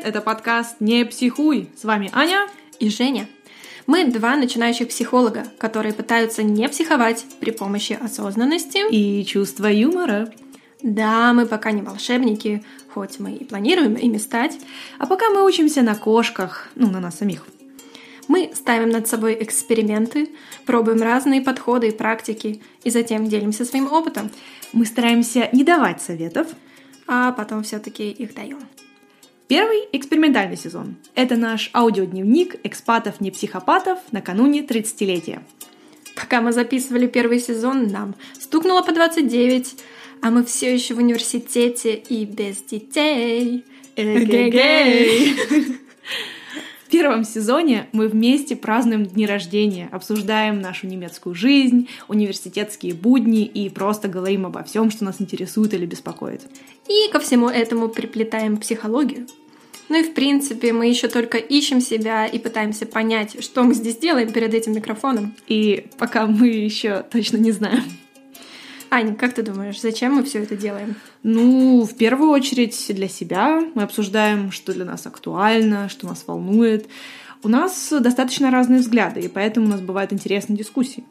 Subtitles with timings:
[0.00, 0.06] привет!
[0.06, 1.68] Это подкаст «Не психуй».
[1.76, 3.28] С вами Аня и Женя.
[3.86, 10.32] Мы два начинающих психолога, которые пытаются не психовать при помощи осознанности и чувства юмора.
[10.82, 12.62] Да, мы пока не волшебники,
[12.94, 14.58] хоть мы и планируем ими стать.
[14.98, 17.46] А пока мы учимся на кошках, ну, на нас самих.
[18.28, 20.28] Мы ставим над собой эксперименты,
[20.66, 24.30] пробуем разные подходы и практики, и затем делимся своим опытом.
[24.72, 26.46] Мы стараемся не давать советов,
[27.06, 28.60] а потом все-таки их даем.
[29.50, 30.94] Первый экспериментальный сезон.
[31.16, 35.42] Это наш аудиодневник экспатов-не-психопатов накануне 30-летия.
[36.14, 39.74] Пока мы записывали первый сезон, нам стукнуло по 29,
[40.22, 43.64] а мы все еще в университете и без детей.
[43.96, 45.34] Эгегей!
[46.86, 53.68] В первом сезоне мы вместе празднуем дни рождения, обсуждаем нашу немецкую жизнь, университетские будни и
[53.68, 56.42] просто говорим обо всем, что нас интересует или беспокоит.
[56.88, 59.28] И ко всему этому приплетаем психологию.
[59.90, 63.96] Ну и в принципе мы еще только ищем себя и пытаемся понять, что мы здесь
[63.96, 65.34] делаем перед этим микрофоном.
[65.48, 67.82] И пока мы еще точно не знаем.
[68.88, 70.94] Аня, как ты думаешь, зачем мы все это делаем?
[71.24, 73.62] Ну, в первую очередь для себя.
[73.74, 76.86] Мы обсуждаем, что для нас актуально, что нас волнует.
[77.42, 81.02] У нас достаточно разные взгляды, и поэтому у нас бывают интересные дискуссии.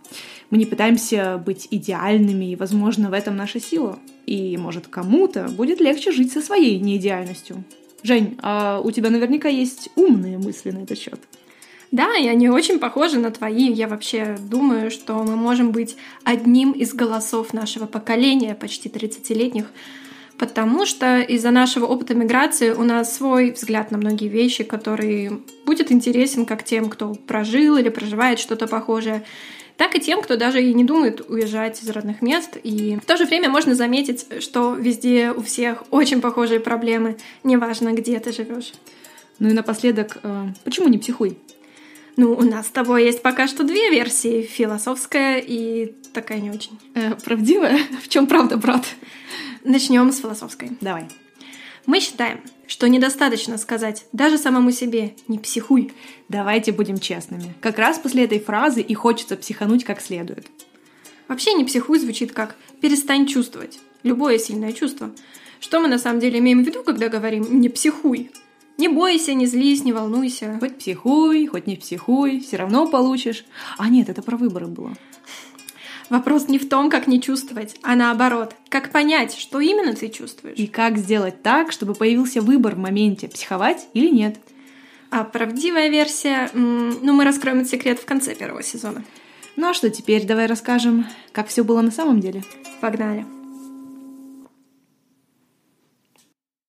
[0.52, 4.00] Мы не пытаемся быть идеальными, и, возможно, в этом наша сила.
[4.26, 7.64] И, может, кому-то будет легче жить со своей неидеальностью.
[8.04, 11.20] Жень, а у тебя наверняка есть умные мысли на этот счет.
[11.92, 13.72] Да, и они очень похожи на твои.
[13.72, 19.66] Я вообще думаю, что мы можем быть одним из голосов нашего поколения, почти 30-летних,
[20.38, 25.32] потому что из-за нашего опыта миграции у нас свой взгляд на многие вещи, который
[25.66, 29.24] будет интересен как тем, кто прожил или проживает что-то похожее,
[29.80, 32.58] так и тем, кто даже и не думает уезжать из родных мест.
[32.64, 37.94] И в то же время можно заметить, что везде у всех очень похожие проблемы, неважно,
[37.94, 38.74] где ты живешь.
[39.40, 41.38] Ну и напоследок, э, почему не психуй?
[42.18, 44.42] Ну, у нас с тобой есть пока что две версии.
[44.42, 46.78] Философская и такая не очень.
[46.96, 47.80] Э, правдивая?
[48.04, 48.86] В чем правда, брат?
[49.64, 50.72] Начнем с философской.
[50.82, 51.08] Давай.
[51.90, 55.92] Мы считаем, что недостаточно сказать даже самому себе «не психуй».
[56.28, 57.56] Давайте будем честными.
[57.62, 60.46] Как раз после этой фразы и хочется психануть как следует.
[61.28, 63.80] Вообще «не психуй» звучит как «перестань чувствовать».
[64.04, 65.10] Любое сильное чувство.
[65.60, 68.30] Что мы на самом деле имеем в виду, когда говорим «не психуй»?
[68.78, 70.58] Не бойся, не злись, не волнуйся.
[70.60, 73.46] Хоть психуй, хоть не психуй, все равно получишь.
[73.80, 74.94] А нет, это про выборы было.
[76.10, 80.58] Вопрос не в том, как не чувствовать, а наоборот, как понять, что именно ты чувствуешь.
[80.58, 84.38] И как сделать так, чтобы появился выбор в моменте, психовать или нет.
[85.12, 89.04] А правдивая версия, ну мы раскроем этот секрет в конце первого сезона.
[89.56, 92.44] Ну а что теперь, давай расскажем, как все было на самом деле.
[92.82, 93.26] Погнали.